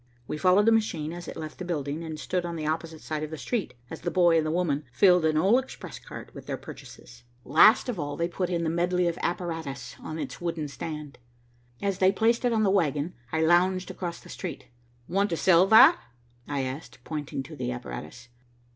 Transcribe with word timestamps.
We 0.27 0.35
followed 0.39 0.65
the 0.65 0.71
machine 0.71 1.13
as 1.13 1.27
it 1.27 1.37
left 1.37 1.59
the 1.59 1.63
building, 1.63 2.03
and 2.03 2.19
stood 2.19 2.43
on 2.43 2.55
the 2.55 2.65
opposite 2.65 3.01
side 3.01 3.21
of 3.21 3.29
the 3.29 3.37
street, 3.37 3.75
as 3.91 4.01
the 4.01 4.09
boy 4.09 4.35
and 4.35 4.43
the 4.43 4.49
woman 4.49 4.85
filled 4.91 5.25
an 5.25 5.37
old 5.37 5.63
express 5.63 5.99
cart 5.99 6.33
with 6.33 6.47
their 6.47 6.57
purchases. 6.57 7.23
Last 7.45 7.87
of 7.87 7.99
all 7.99 8.17
they 8.17 8.27
put 8.27 8.49
in 8.49 8.63
the 8.63 8.69
medley 8.71 9.07
of 9.07 9.19
apparatus 9.21 9.95
on 9.99 10.17
its 10.17 10.41
wooden 10.41 10.67
stand. 10.69 11.19
As 11.83 11.99
they 11.99 12.11
placed 12.11 12.43
it 12.43 12.51
on 12.51 12.63
the 12.63 12.71
wagon, 12.71 13.13
I 13.31 13.41
lounged 13.43 13.91
across 13.91 14.19
the 14.19 14.29
street. 14.29 14.65
"Want 15.07 15.29
to 15.29 15.37
sell 15.37 15.67
that?" 15.67 15.99
I 16.47 16.61
asked, 16.63 16.97
pointing 17.03 17.43
to 17.43 17.55
the 17.55 17.71
apparatus. 17.71 18.29